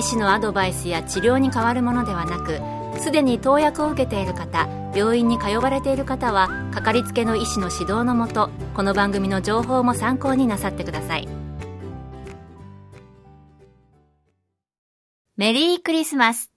[0.00, 2.58] 医師のアドバイスや治療に変わるものではなく
[3.02, 11.28] すでに投薬を受けている方病院に通われている方はかかりつけの医師の指導のもとこの番組の情報も参考になさってください。
[15.36, 16.50] メリークリスマス。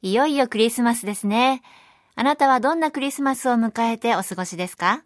[0.00, 1.60] いよいよクリスマスですね。
[2.14, 5.02] あなたはどんなクリスマスを迎えてお過ごしですか？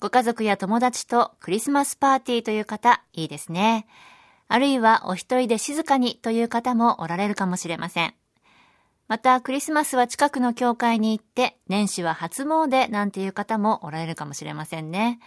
[0.00, 3.86] ご家族や友達とクリスマスパーティーという方、いいですね。
[4.52, 8.12] あるいはお一人で静かにという方もおられるかもしれません。
[9.08, 15.20] また、クリスマスは近くの教会に行って、年始は初詣なんていう方もおられるかもしれませんね。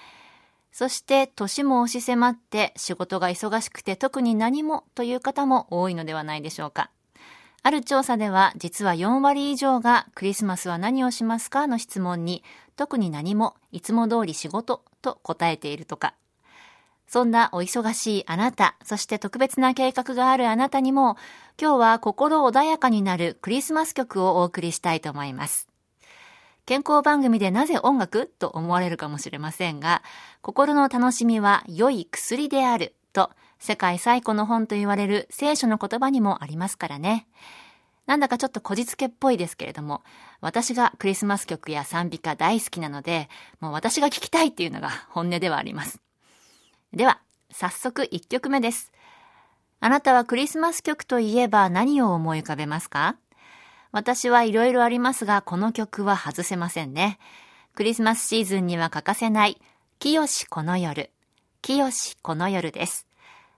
[0.71, 6.91] そして、年も押し迫って仕事が忙しくて特に何もという方も多いのではないでしょうか。
[7.63, 12.43] ある調査では、実は4割以上がクリスマスは何をしますかの質問に、
[12.75, 16.13] 特に何も、いつも通り仕事と答えているとか。
[17.07, 21.17] そんなお忙しいあなた、そして特別な計画があるあなたにも、
[21.61, 25.67] 今日は心穏やかになるクリスマス曲をお送りしたいと思います。
[26.65, 30.01] 健康番組でなぜ音楽と思われるかもしれませんが、
[30.41, 37.27] 心の楽しみは良い薬であると、世界最古の本と言われる聖書の言葉にもありますからね。
[38.07, 40.03] なんだかちょっとこじつけっぽいですけれども、
[40.41, 46.04] 私がクリスマス曲や賛美歌大好きなので、もう私が聴きたいっていうのが本音ではあります。
[46.95, 47.19] では、
[47.51, 48.93] 早速1曲目です。
[49.81, 53.17] あなたはクリスマス曲といえば何を思い浮かべますか？
[53.91, 57.19] 私はいろいろありますが、この曲は外せませんね。
[57.75, 59.61] クリスマスシーズンには欠かせない、
[59.99, 61.11] 清この夜。
[61.61, 63.07] 清この夜です。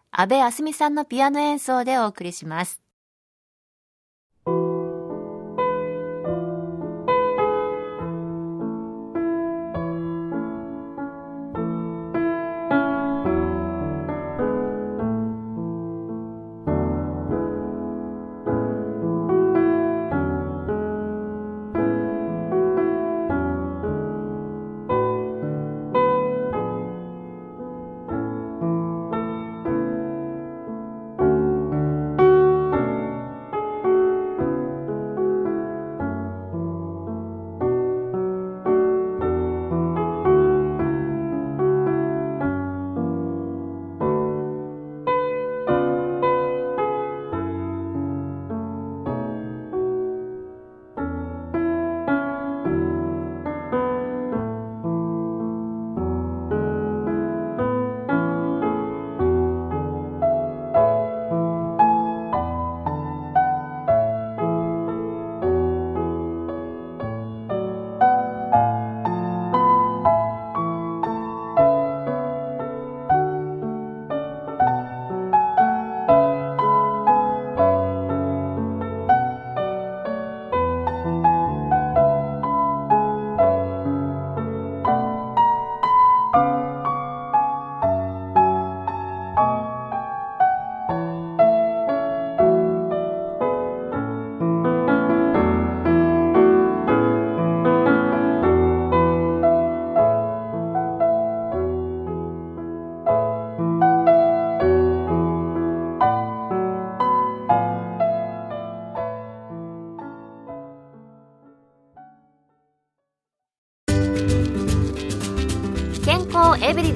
[0.09, 2.81] 安倍あすみさんのピアノ演奏でお送りします。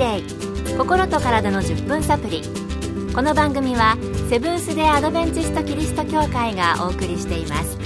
[0.02, 0.24] デイ
[0.80, 2.42] 心と体の10分サプリ
[3.14, 3.96] この番組は
[4.32, 7.78] セブンス・デ・アドベンチスト・キリスト教会がお送りしています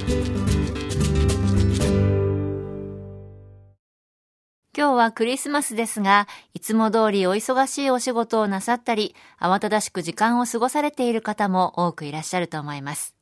[4.78, 13.16] 今日はクリスマスですが、いつも通りお忙しいお仕事をなさったり、慌ただしく時間を過ごされている方も多くいらっしゃると思います。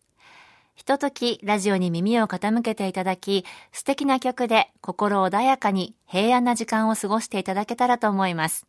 [0.76, 8.68] ひとときラジオに耳を傾けていただき、素敵な曲で心穏やかに平安な時間を過ごしていただけたらと思います。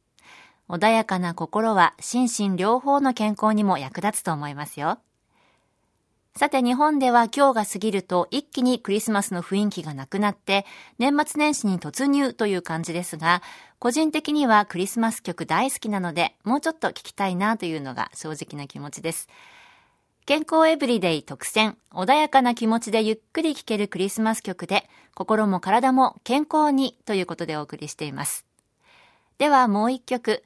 [0.68, 4.98] 穏やかな心は心身両方の健康にも役立つと思いますよ。
[6.36, 10.66] さて日本では今日が過ぎると一気にクリスマスの雰囲気がなくなって
[10.98, 13.40] 年末年始に突入という感じですが、
[13.78, 19.28] 個人的にはクリスマス曲大好きなのでもうちょっと聴きたいなというのが正直な気持ちです。
[20.26, 28.46] 健康エブリデイ特選、穏やかな気持ちでゆっくり聴けるクリスマス曲で、心も体も健康にということでお送りしています。
[29.38, 30.44] ではもう一曲。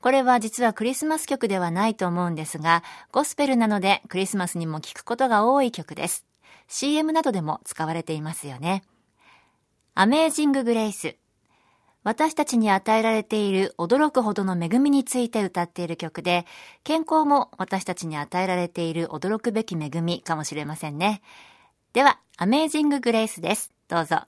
[0.00, 6.26] これは実はクリスマス曲ではないと思うんですが、ゴスペルなのでクリスマスにも聴くことが多い曲です。
[6.68, 8.82] CM などでも使われていますよね。
[9.94, 11.16] アメージング・グレイス。
[12.04, 16.46] 私たちに与えられている驚くほどの恵みについて歌っている曲で、
[16.84, 21.20] 健康も私たちに与えられている驚くべき恵みかもしれませんね。
[21.94, 23.72] では、アメージング・グレイスです。
[23.88, 24.20] どうぞ。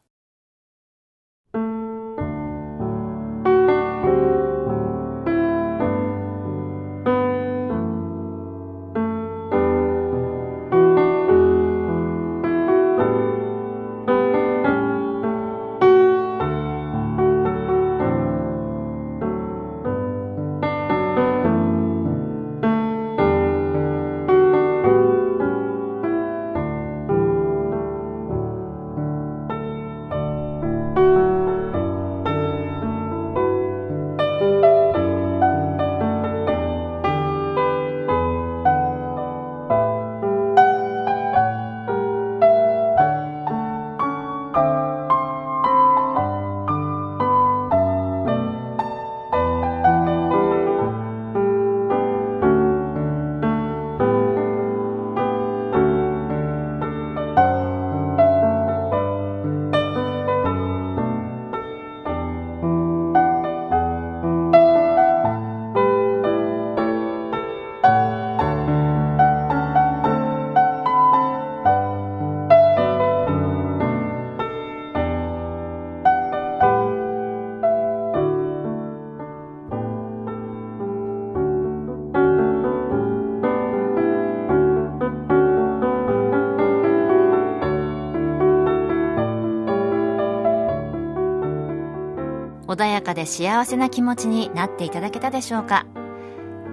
[92.79, 95.85] 穏やかで幸せな気持ちになっていただけたでしょうか？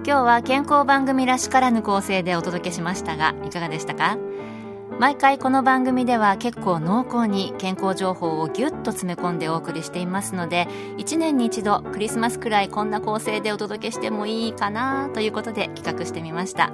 [0.06, 4.16] 今日は健康番組らしからぬ構成でお届けしましたがいかがでしたか？
[5.00, 10.68] 毎回この番組では結構濃厚に健康情報をギュッと詰め込んでお送りしていますので
[10.98, 16.72] 1年に一度クリスマスくらいこんな構成でお届けしてもいいかなということで企画してみました。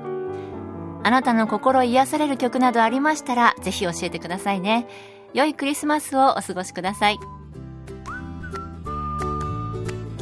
[1.05, 4.87] あなたの心癒される曲などありましたらぜひ教えてくださいね。
[5.33, 7.19] 良いクリスマスをお過ごしください。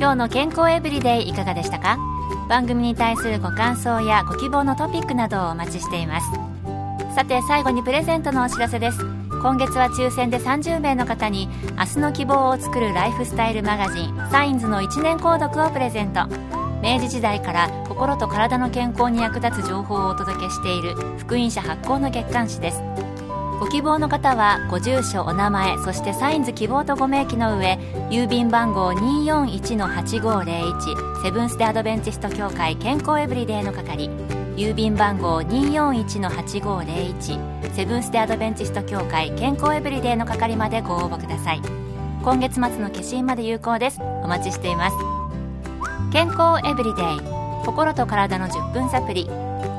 [0.00, 1.98] 今日の健康エブリデイいかがでしたか？
[2.48, 6.26] 番組に対するご感想やご希望のトピックなどをお待ちしています。
[7.14, 8.98] さて最後にプレゼントのお知らせです。
[9.42, 16.26] 今月は抽選で30名の方に明日の希望を作るライフスタイルマガジンサインズの1年購読をプレゼント。
[16.82, 22.82] 明治時代から心と体の健康に役立つ情報をお届けしている福音社発行の月刊誌です。
[23.60, 27.78] ご希望の方はご住所お名前そしてサインズ希望とご明記の上
[28.10, 34.08] 郵便番号241-8501セブンス・デ・アドベンチスト協会健康エブリデイの係
[34.56, 41.60] 郵便番号241-8501セブンス・デ・アドベンチスト協会健康エブリデイの係までご応募ください。
[42.22, 44.00] 今月末の消印まで有効です。
[44.22, 44.96] お待ちしています。
[46.12, 47.04] 健康エブリデイ
[47.64, 49.28] 心と体の10分サプリ